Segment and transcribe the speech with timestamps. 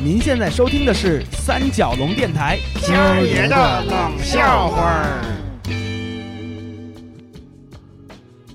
[0.00, 5.24] 您现在收听的是三角龙电台今儿爷的冷笑话儿。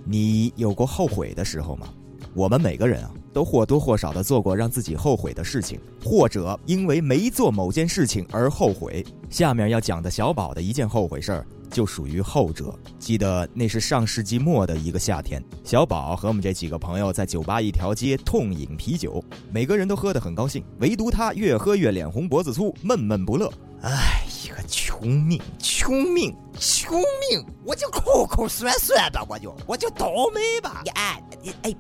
[0.06, 1.88] 你有过后悔的时候吗？
[2.36, 9.06] 我们每个人啊，都或多或少的做过让自己后悔的事情，或者因为没做某件事情而后悔。
[9.30, 12.74] 下面要讲的小宝的一件后悔事儿，就属于后者。
[12.98, 23.52] 记得那是上世纪末的一个夏天，小宝和我们这几个朋友在酒吧一条街痛饮啤酒，每个人都喝得很高兴，唯独他越喝越脸红脖子粗，闷闷不乐。
[23.82, 24.13] 哎
[24.68, 27.00] 穷命，穷命，穷
[27.30, 27.46] 命！
[27.66, 30.84] 我就口口算算吧，我就我就倒霉吧。
[30.96, 31.22] 哎
[31.64, 31.76] 哎，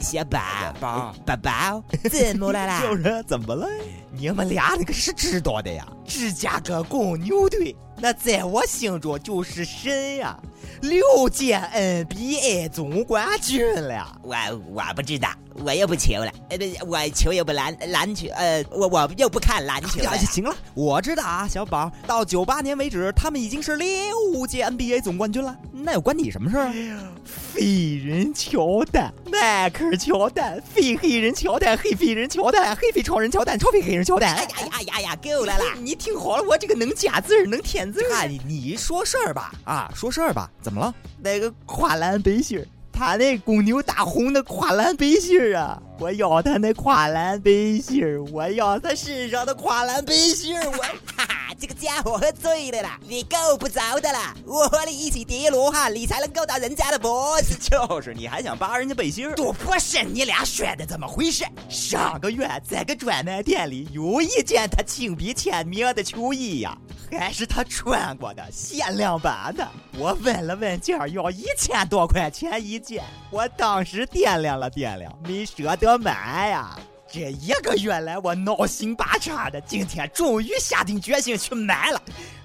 [0.00, 0.38] 小宝，
[0.80, 2.80] 宝宝宝，怎么了啦？
[2.82, 3.66] 就是怎么了？
[4.12, 10.38] 你们俩那个是知道的呀，芝加哥公牛队，那在我心中就是神呀，
[10.82, 14.16] 六届 NBA 总冠军了。
[14.22, 14.34] 我
[14.72, 15.28] 我不知道，
[15.64, 27.12] 我又不球了，呃，不，我球又不篮篮球，呃，我我又不看篮球行了，我知道啊，小宝，到九八年为止，他们已经是六届 NBA 总冠军了，那又关你什么事儿啊？
[27.24, 34.36] 废人乔丹，迈克尔乔丹，非黑人乔丹，黑废人乔丹，黑非超人乔丹，超非黑人乔丹。
[34.36, 35.74] 哎呀呀呀呀，够了啦！
[35.82, 37.60] 你听好了，我这个能加字儿，能
[37.92, 38.14] 添字儿。
[38.14, 40.94] 啊，你你说事儿吧，啊，说事儿吧，怎么了？
[41.22, 50.78] 那个跨栏背心儿，他那公牛大红的跨栏背心儿啊，我要他那跨栏背心儿，我要他身上的跨栏背心儿，我。
[51.16, 54.32] 哈哈，这个家伙喝醉了啦，你够不着的啦！
[54.46, 57.56] 我和你一起叠罗汉，你才能够到人家的脖子。
[57.56, 59.34] 就是，你还想扒人家背心儿？
[59.34, 61.44] 多不是你俩说的怎么回事？
[61.68, 66.78] 上个月在个专卖店里有一件他亲笔签名的球衣呀，
[67.10, 69.66] 还是他穿过的限量版的。
[69.96, 73.02] 我问了问价，要一千多块钱一件。
[73.30, 76.78] 我当时掂量了掂量，没舍得买呀。
[77.10, 82.02] 这一个月来，我闹心巴叉的，今天终于下定决心去买了，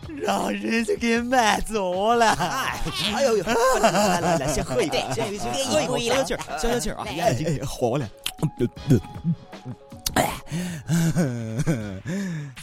[0.07, 2.31] 让人家给买走了。
[2.31, 2.79] 哎，
[3.13, 7.05] 哎呦呦，来来来，先喝一杯，先喝一杯，消消气儿，消消气儿啊！
[7.09, 8.09] 哎哎，好了。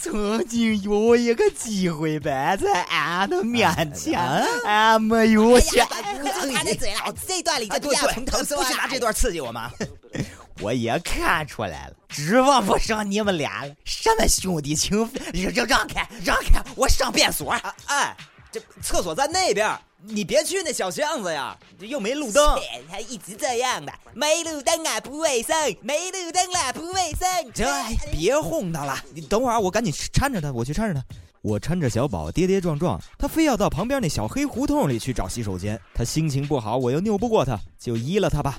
[0.03, 4.19] 曾经有一个机会摆在俺的面前，
[4.65, 5.87] 俺没有选。
[5.91, 9.71] 俺的嘴了，这段里就不要从头说不是拿这段刺激我吗？
[10.63, 13.75] 我也看出来了，指望不上你们俩了。
[13.85, 15.23] 什么兄弟情分？
[15.33, 16.63] 让让开，让开！
[16.75, 17.55] 我上便所。
[17.87, 18.17] 哎，
[18.51, 19.71] 这厕所在那边，
[20.03, 22.59] 你别去那小巷子呀，又没路灯。
[22.89, 27.53] 他一直这样的，没路灯啊，不卫生，没路灯啊，不卫生。
[27.55, 27.67] 这
[28.11, 31.05] 别哄他了，你等会儿，我赶紧搀着他，我去搀着他。
[31.43, 35.81] 我搀着小宝跌跌撞撞，他非要到旁边那小黑胡同里去找洗手间。
[35.95, 38.59] 他心情不好，我又拗不过他，就依了他吧。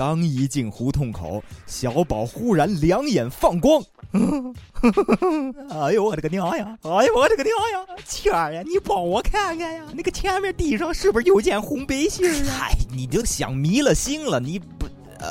[0.00, 3.84] 刚一进胡同口，小宝忽然两眼放光。
[5.68, 6.74] 哎呦我的个娘呀！
[6.84, 7.86] 哎呦我的个娘呀！
[8.06, 12.56] 谦儿呀，你帮我看看呀，那个前面地上是不是有件红背心啊？
[12.58, 14.86] 嗨，你就想迷了心了，你不……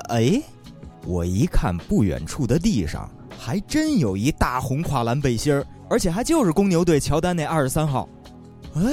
[0.10, 0.40] 哎，
[1.04, 3.10] 我一看不远处的地上
[3.40, 8.08] 还真有一大红跨栏背心儿，而且还就是公牛队乔丹那二十三号。
[8.76, 8.84] 哎。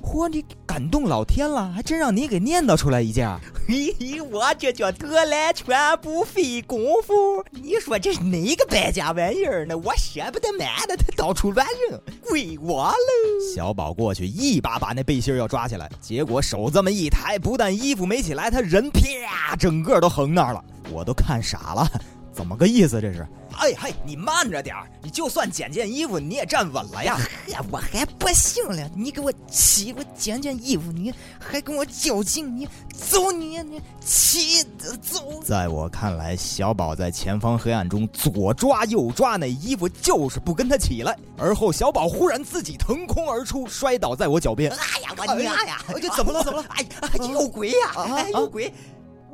[0.00, 0.28] 嚯！
[0.28, 0.44] 你
[0.76, 3.26] 感动老天了，还真让你给念叨出来一件。
[3.66, 7.42] 嘿嘿，我这叫得来全不费功夫。
[7.50, 9.74] 你说这是哪个败家玩意儿呢？
[9.78, 11.98] 我舍不得买的，他到处乱扔，
[12.28, 13.54] 归我喽。
[13.54, 20.62] 小宝过去一把把那背心要抓起来，结果手这么一抬，不但衣服没起来，他人啪，整个都横那儿了。
[20.92, 21.90] 我都看傻了，
[22.34, 23.26] 怎么个意思这是？
[23.58, 27.16] 哎嘿，你慢着点你就算捡件衣服，你也站稳了呀！
[27.48, 34.62] 呵，我还不行了，你给我起，我捡件衣服，你还跟我较劲，你走你你起
[35.00, 35.40] 走！
[35.44, 41.16] 在我看来，小宝在前方黑暗中左抓右抓那衣服，就是不跟他起来。
[41.38, 44.70] 而后，小宝忽然自己腾空而出，摔倒在我脚边。
[44.70, 45.82] 哎呀，我娘呀！
[46.00, 46.42] 这怎么了？
[46.42, 46.66] 怎么了？
[46.70, 46.86] 哎，
[47.32, 47.92] 有鬼呀！
[47.94, 48.72] 哎，有鬼！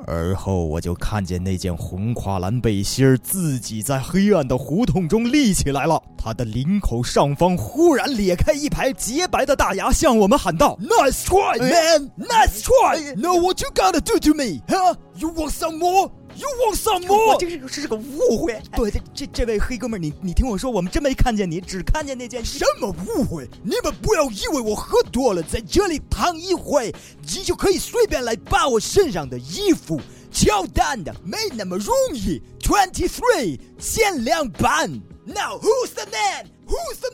[0.07, 12.11] 而后我就看见那件红跨栏背心儿自己在黑暗的胡同中立起来了，他的领口上方忽然裂开一排洁白的大牙，向我们喊道：“Nice try, man!
[12.19, 13.15] Nice try!
[13.17, 14.61] Know what you gotta do to me?
[14.69, 14.95] Huh?
[15.17, 17.37] You want some more?” You want some more？
[17.39, 18.61] 这是这是个误会。
[18.75, 23.49] 对，这这这位黑哥们儿，你你听我说，我们真没看见你，只看见那件什么误会？
[23.63, 30.01] 你们不要以为我喝多了，在这里躺一会，你就可以随便来扒我身上的衣服。
[30.31, 32.41] 乔丹的没那么容易。
[32.61, 35.03] Twenty three 限量版。
[35.27, 36.47] Now who's the man?
[36.67, 37.12] Who's the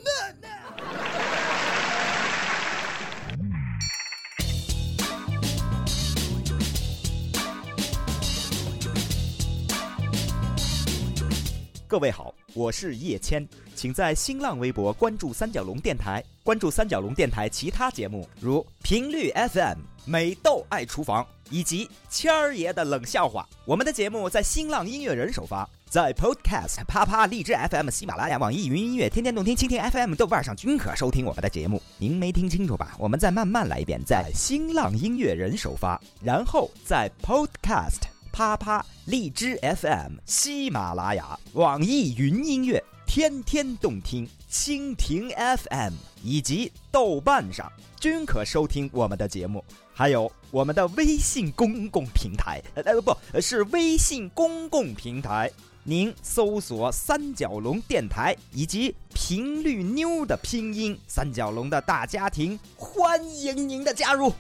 [11.89, 23.49] 各位好，我是叶谦，请在新浪微博关注三角龙电台，关注三角龙电台其他节目，如频率 FM、美豆爱厨房以及谦儿爷的冷笑话。
[23.65, 31.81] 我们的节目在新浪音乐人首发，在 Podcast、啪啪、荔枝 FM、喜马拉雅、网易云音乐、天天动听、蜻蜓 FM、豆瓣上均可收听我们的节目。
[31.97, 32.95] 您没听清楚吧？
[32.99, 38.18] 我们再慢慢来一遍，在新浪音乐人首发，然后在 Podcast。
[38.39, 47.69] 啪啪、荔枝 FM、喜马拉雅、网易云音乐、天天动听、蜻蜓 FM 以及豆瓣上
[47.99, 55.51] 均可收听我们的节目，还有我们的微信公共平台，呃不是微信公共平台，
[55.83, 64.33] 您搜索“三角龙电台”以及“频率妞”的拼音“三角龙”的大家庭，欢迎您的加入。